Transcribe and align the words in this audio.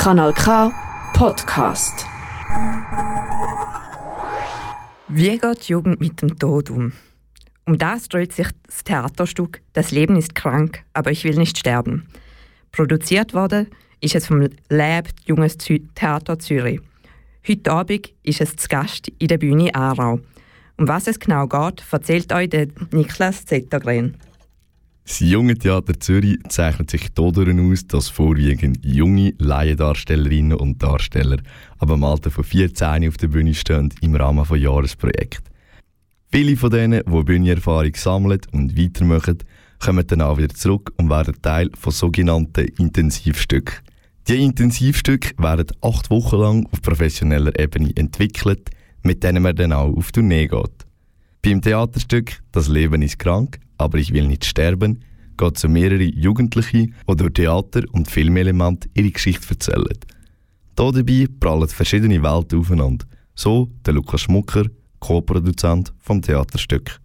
Kanal 0.00 0.32
K 0.32 0.72
Podcast. 1.12 2.06
Wie 5.08 5.36
geht 5.36 5.68
die 5.68 5.72
Jugend 5.72 6.00
mit 6.00 6.22
dem 6.22 6.38
Tod 6.38 6.70
um? 6.70 6.94
Um 7.66 7.76
das 7.76 8.08
dreht 8.08 8.32
sich 8.32 8.48
das 8.64 8.82
Theaterstück 8.82 9.60
Das 9.74 9.90
Leben 9.90 10.16
ist 10.16 10.34
krank, 10.34 10.84
aber 10.94 11.10
ich 11.10 11.24
will 11.24 11.36
nicht 11.36 11.58
sterben. 11.58 12.08
Produziert 12.72 13.34
worden 13.34 13.66
ist 14.00 14.14
es 14.14 14.26
vom 14.26 14.48
Lab 14.70 15.08
Junges 15.26 15.58
Theater 15.58 16.38
Zürich. 16.38 16.80
Heute 17.46 17.70
Abend 17.70 18.14
ist 18.22 18.40
es 18.40 18.56
zu 18.56 18.68
Gast 18.68 19.08
in 19.18 19.28
der 19.28 19.36
Bühne 19.36 19.74
Aarau. 19.74 20.20
Um 20.78 20.88
was 20.88 21.08
es 21.08 21.20
genau 21.20 21.46
geht, 21.46 21.84
erzählt 21.90 22.32
euch 22.32 22.48
der 22.48 22.68
Niklas 22.90 23.44
Zettergren. 23.44 24.16
Das 25.04 25.20
junge 25.20 25.56
Theater 25.56 25.98
Zürich 25.98 26.38
zeichnet 26.48 26.90
sich 26.90 27.08
dadurch 27.14 27.58
aus, 27.58 27.86
dass 27.86 28.08
vorwiegend 28.08 28.84
junge 28.84 29.34
Laiendarstellerinnen 29.38 30.56
und 30.56 30.82
Darsteller 30.82 31.38
ab 31.78 31.88
dem 31.88 32.04
Alter 32.04 32.30
von 32.30 32.44
14 32.44 33.08
auf 33.08 33.16
der 33.16 33.28
Bühne 33.28 33.54
stehen 33.54 33.92
im 34.00 34.14
Rahmen 34.14 34.44
von 34.44 34.60
Jahresprojekten. 34.60 35.50
Viele 36.30 36.56
von 36.56 36.70
denen, 36.70 37.02
die 37.04 37.22
Bühnenerfahrung 37.24 37.94
sammeln 37.96 38.40
und 38.52 38.78
weitermachen, 38.78 39.38
kommen 39.80 40.06
dann 40.06 40.20
auch 40.20 40.38
wieder 40.38 40.54
zurück 40.54 40.92
und 40.96 41.10
werden 41.10 41.42
Teil 41.42 41.70
von 41.76 41.92
sogenannten 41.92 42.68
Intensivstücken. 42.78 43.76
Die 44.28 44.44
Intensivstücke 44.44 45.30
werden 45.42 45.74
acht 45.80 46.08
Wochen 46.10 46.36
lang 46.36 46.66
auf 46.70 46.82
professioneller 46.82 47.58
Ebene 47.58 47.90
entwickelt, 47.96 48.70
mit 49.02 49.24
denen 49.24 49.42
man 49.42 49.56
dann 49.56 49.72
auch 49.72 49.92
auf 49.92 50.12
Tournee 50.12 50.46
geht. 50.46 50.86
Beim 51.42 51.62
Theaterstück 51.62 52.42
Das 52.52 52.68
Leben 52.68 53.02
ist 53.02 53.18
krank, 53.18 53.60
aber 53.78 53.98
ich 53.98 54.12
will 54.12 54.26
nicht 54.26 54.44
sterben 54.44 55.04
geht 55.40 55.56
es 55.56 55.64
um 55.64 55.72
mehrere 55.72 56.02
Jugendliche, 56.02 56.88
die 57.08 57.16
durch 57.16 57.32
Theater 57.32 57.82
und 57.92 58.10
Filmelemente 58.10 58.90
ihre 58.92 59.10
Geschichte 59.10 59.54
erzählen. 59.54 59.98
Hier 60.78 60.92
dabei 60.92 61.26
prallen 61.40 61.68
verschiedene 61.68 62.22
Welten 62.22 62.60
aufeinander. 62.60 63.06
So 63.34 63.70
der 63.86 63.94
Lukas 63.94 64.22
Schmucker, 64.22 64.64
Co-Produzent 64.98 65.94
vom 65.98 66.20
Theaterstück. 66.20 67.00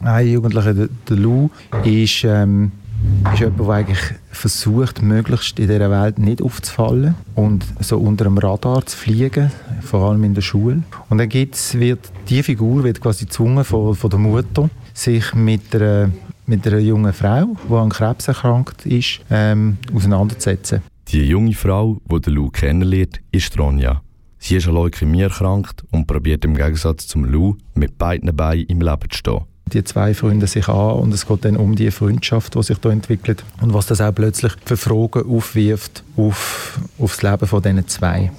Ein 0.00 0.28
Jugendlicher, 0.28 0.74
der, 0.74 0.88
der 1.08 1.16
Lou, 1.16 1.48
ist, 1.84 2.24
ähm, 2.24 2.72
ist 3.32 3.40
jemand, 3.40 3.60
der 3.60 3.68
eigentlich 3.68 4.14
versucht, 4.30 5.02
möglichst 5.02 5.58
in 5.58 5.68
dieser 5.68 5.90
Welt 5.90 6.18
nicht 6.18 6.42
aufzufallen 6.42 7.14
und 7.34 7.64
so 7.80 7.98
unter 7.98 8.24
dem 8.24 8.38
Radar 8.38 8.84
zu 8.84 8.96
fliegen, 8.96 9.50
vor 9.80 10.08
allem 10.10 10.24
in 10.24 10.34
der 10.34 10.42
Schule. 10.42 10.82
Und 11.08 11.18
dann 11.18 11.28
gibt's, 11.28 11.78
wird 11.78 12.10
die 12.28 12.42
Figur 12.42 12.84
wird 12.84 13.00
quasi 13.00 13.26
gezwungen 13.26 13.64
von, 13.64 13.94
von 13.94 14.10
der 14.10 14.18
Mutter, 14.18 14.68
sich 14.94 15.34
mit 15.34 15.74
einer, 15.74 16.10
mit 16.46 16.66
einer 16.66 16.78
jungen 16.78 17.12
Frau, 17.12 17.56
die 17.68 17.74
an 17.74 17.90
Krebs 17.90 18.28
erkrankt 18.28 18.86
ist, 18.86 19.20
ähm, 19.30 19.78
auseinanderzusetzen. 19.94 20.82
Die 21.08 21.24
junge 21.24 21.54
Frau, 21.54 22.00
die 22.10 22.20
der 22.20 22.32
Lou 22.32 22.50
kennenlernt, 22.50 23.20
ist 23.32 23.58
Ronja. 23.58 24.02
Sie 24.38 24.56
ist 24.56 24.66
an 24.66 24.74
Leukämie 24.74 25.22
erkrankt 25.22 25.84
und 25.92 26.06
probiert 26.06 26.44
im 26.44 26.56
Gegensatz 26.56 27.06
zum 27.06 27.24
Lou 27.24 27.56
mit 27.74 27.96
beiden 27.96 28.34
Beinen 28.34 28.66
im 28.66 28.80
Leben 28.80 29.10
zu 29.10 29.18
stehen. 29.18 29.51
Die 29.72 29.84
zwei 29.84 30.12
freuen 30.12 30.46
sich 30.46 30.68
an 30.68 30.96
und 30.96 31.14
es 31.14 31.26
geht 31.26 31.44
dann 31.44 31.56
um 31.56 31.76
die 31.76 31.90
Freundschaft, 31.90 32.54
die 32.54 32.62
sich 32.62 32.78
da 32.78 32.90
entwickelt 32.90 33.42
und 33.60 33.72
was 33.72 33.86
das 33.86 34.00
auch 34.00 34.14
plötzlich 34.14 34.52
für 34.64 34.76
Fragen 34.76 35.24
aufwirft 35.28 36.04
auf, 36.16 36.78
auf 36.98 37.16
das 37.16 37.22
Leben 37.22 37.46
von 37.46 37.62
diesen 37.62 37.88
zwei. 37.88 38.32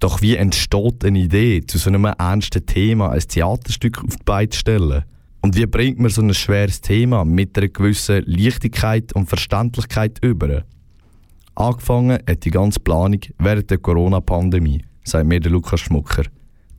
Doch 0.00 0.20
wie 0.20 0.36
entsteht 0.36 1.04
eine 1.04 1.18
Idee, 1.18 1.62
zu 1.66 1.78
so 1.78 1.88
einem 1.88 2.04
ernsten 2.04 2.66
Thema 2.66 3.10
ein 3.10 3.20
Theaterstück 3.20 4.04
auf 4.04 4.16
die 4.16 4.24
Beine 4.24 4.50
zu 4.50 4.58
stellen? 4.58 5.04
Und 5.40 5.56
wie 5.56 5.66
bringt 5.66 5.98
man 5.98 6.10
so 6.10 6.20
ein 6.20 6.34
schweres 6.34 6.80
Thema 6.80 7.24
mit 7.24 7.56
einer 7.56 7.68
gewissen 7.68 8.22
Leichtigkeit 8.26 9.14
und 9.14 9.28
Verständlichkeit 9.28 10.18
über? 10.22 10.64
Angefangen 11.54 12.18
hat 12.28 12.44
die 12.44 12.50
ganze 12.50 12.80
Planung 12.80 13.20
während 13.38 13.70
der 13.70 13.78
Corona-Pandemie, 13.78 14.82
sagt 15.04 15.26
mir 15.26 15.40
der 15.40 15.52
Lukas 15.52 15.80
Schmucker. 15.80 16.24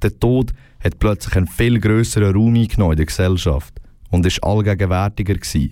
Der 0.02 0.20
Tod 0.20 0.52
hat 0.84 1.00
plötzlich 1.00 1.36
einen 1.36 1.48
viel 1.48 1.80
grösseren 1.80 2.36
Raum 2.36 2.54
eingenommen 2.56 2.92
in 2.92 2.98
der 2.98 3.06
Gesellschaft 3.06 3.74
und 4.16 4.26
ist 4.26 4.44
allgegenwärtiger 4.44 5.34
gewesen. 5.34 5.72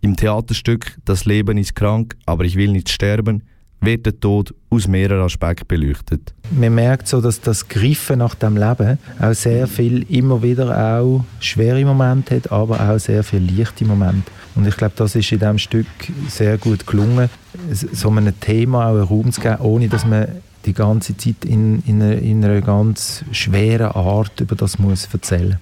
Im 0.00 0.16
Theaterstück 0.16 0.96
Das 1.04 1.24
Leben 1.24 1.58
ist 1.58 1.74
krank, 1.74 2.16
aber 2.24 2.44
ich 2.44 2.56
will 2.56 2.70
nicht 2.70 2.88
sterben 2.88 3.42
wird 3.80 4.06
der 4.06 4.18
Tod 4.18 4.54
aus 4.70 4.88
mehreren 4.88 5.24
Aspekten 5.24 5.66
beleuchtet. 5.68 6.32
Man 6.58 6.74
merkt 6.74 7.06
so, 7.06 7.20
dass 7.20 7.42
das 7.42 7.68
Griffen 7.68 8.20
nach 8.20 8.34
dem 8.34 8.56
Leben 8.56 8.98
auch 9.20 9.34
sehr 9.34 9.66
viel 9.66 10.10
immer 10.10 10.42
wieder 10.42 10.98
auch 10.98 11.22
schwere 11.38 11.84
Momente 11.84 12.36
hat, 12.36 12.50
aber 12.50 12.80
auch 12.80 12.98
sehr 12.98 13.22
viel 13.22 13.42
leichte 13.42 13.84
Momente. 13.84 14.30
Und 14.54 14.66
ich 14.66 14.74
glaube, 14.76 14.94
das 14.96 15.14
ist 15.16 15.30
in 15.32 15.40
diesem 15.40 15.58
Stück 15.58 15.86
sehr 16.28 16.56
gut 16.56 16.86
gelungen, 16.86 17.28
so 17.70 18.08
einem 18.08 18.40
Thema 18.40 18.86
auch 18.86 18.94
einen 18.94 19.02
Raum 19.02 19.32
zu 19.32 19.42
geben, 19.42 19.60
ohne 19.60 19.88
dass 19.88 20.06
man 20.06 20.28
die 20.64 20.72
ganze 20.72 21.14
Zeit 21.16 21.44
in, 21.44 21.82
in, 21.84 22.00
einer, 22.00 22.16
in 22.16 22.42
einer 22.42 22.62
ganz 22.62 23.22
schweren 23.32 23.92
Art 23.92 24.40
über 24.40 24.56
das 24.56 24.78
muss 24.78 25.06
erzählen. 25.12 25.58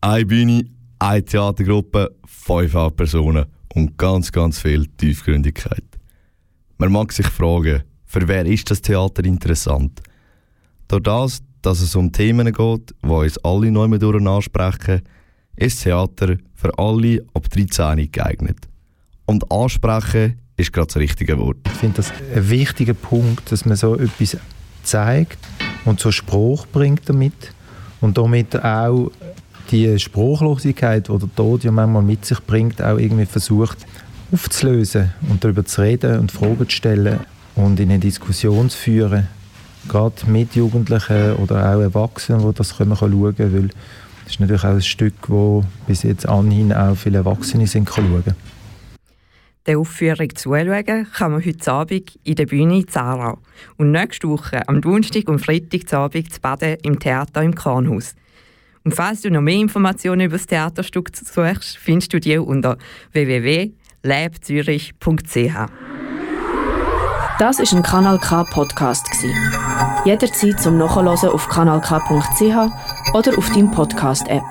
Eine 0.00 0.26
Bühne, 0.26 0.64
eine 1.02 1.24
Theatergruppe, 1.24 2.14
fünf 2.24 2.76
Personen 2.96 3.46
und 3.74 3.98
ganz, 3.98 4.30
ganz 4.30 4.60
viel 4.60 4.86
Tiefgründigkeit. 4.86 5.84
Man 6.78 6.92
mag 6.92 7.12
sich 7.12 7.26
fragen, 7.26 7.82
für 8.04 8.28
wer 8.28 8.46
ist 8.46 8.70
das 8.70 8.82
Theater 8.82 9.24
interessant? 9.24 10.00
Durch 10.86 11.02
das, 11.02 11.42
dass 11.60 11.80
es 11.80 11.96
um 11.96 12.12
Themen 12.12 12.52
geht, 12.52 12.94
die 13.02 13.08
uns 13.08 13.38
alle 13.38 13.72
neu 13.72 13.88
mit 13.88 14.04
ansprechen, 14.04 15.02
ist 15.56 15.82
Theater 15.82 16.36
für 16.54 16.78
alle 16.78 17.24
ab 17.34 17.48
13 17.50 18.10
geeignet. 18.12 18.68
Und 19.26 19.50
ansprechen 19.50 20.40
ist 20.56 20.72
gerade 20.72 20.86
das 20.86 20.96
richtige 20.96 21.36
Wort. 21.38 21.58
Ich 21.64 21.72
finde 21.72 21.96
das 21.96 22.12
ein 22.34 22.48
wichtiger 22.48 22.94
Punkt, 22.94 23.50
dass 23.50 23.64
man 23.64 23.76
so 23.76 23.96
etwas 23.96 24.36
zeigt 24.84 25.38
und 25.84 25.98
so 25.98 26.12
Spruch 26.12 26.66
bringt 26.68 27.08
damit 27.08 27.52
und 28.00 28.18
damit 28.18 28.62
auch 28.62 29.10
die 29.72 29.98
Spruchlosigkeit, 29.98 31.08
die 31.08 31.18
der 31.18 31.34
Tod 31.34 31.64
ja 31.64 31.72
manchmal 31.72 32.02
mit 32.02 32.24
sich 32.24 32.40
bringt, 32.40 32.80
auch 32.82 32.98
irgendwie 32.98 33.26
versucht 33.26 33.78
aufzulösen 34.30 35.12
und 35.28 35.42
darüber 35.42 35.64
zu 35.64 35.80
reden 35.80 36.20
und 36.20 36.30
Fragen 36.30 36.68
zu 36.68 36.70
stellen 36.70 37.20
und 37.54 37.80
in 37.80 37.90
eine 37.90 37.98
Diskussion 37.98 38.70
zu 38.70 38.78
führen, 38.78 39.28
gerade 39.88 40.14
mit 40.26 40.54
Jugendlichen 40.54 41.36
oder 41.36 41.74
auch 41.74 41.80
Erwachsenen, 41.80 42.46
die 42.46 42.54
das 42.54 42.76
können 42.76 42.96
schauen 42.96 43.36
können, 43.36 43.52
weil 43.54 43.68
das 44.24 44.34
ist 44.34 44.40
natürlich 44.40 44.64
auch 44.64 44.68
ein 44.70 44.82
Stück, 44.82 45.14
wo 45.28 45.64
bis 45.86 46.02
jetzt 46.04 46.28
anhin 46.28 46.72
auch 46.72 46.94
viele 46.94 47.18
Erwachsene 47.18 47.66
sind 47.66 47.88
schauen. 47.88 48.22
Der 49.66 49.78
Aufführung 49.78 50.34
zuschauen 50.34 51.06
kann 51.12 51.32
man 51.32 51.44
heute 51.44 51.72
Abend 51.72 52.18
in 52.24 52.34
der 52.34 52.46
Bühne 52.46 52.78
in 52.78 52.88
Zarau 52.88 53.38
und 53.76 53.92
nächste 53.92 54.28
Woche 54.28 54.66
am 54.68 54.80
Donnerstag 54.80 55.28
und 55.28 55.38
Freitag 55.38 55.92
Abend 55.92 56.32
zu 56.32 56.40
Baden 56.40 56.76
im 56.82 56.98
Theater 56.98 57.42
im 57.42 57.54
Kornhaus. 57.54 58.14
Und 58.84 58.94
falls 58.94 59.22
du 59.22 59.30
noch 59.30 59.40
mehr 59.40 59.58
Informationen 59.58 60.22
über 60.22 60.36
das 60.36 60.46
Theaterstück 60.46 61.10
suchst, 61.14 61.78
findest 61.78 62.12
du 62.12 62.20
die 62.20 62.38
unter 62.38 62.78
www 63.12 63.72
labzürich.ch. 64.02 65.54
Das 67.38 67.58
ist 67.58 67.72
ein 67.72 67.82
Kanal 67.82 68.18
K 68.18 68.44
Podcast 68.44 69.06
Jederzeit 70.04 70.60
zum 70.60 70.78
Nachhören 70.78 71.08
auf 71.08 71.48
kanalk.ch 71.48 73.14
oder 73.14 73.38
auf 73.38 73.50
deinem 73.50 73.70
Podcast 73.70 74.28
App. 74.28 74.42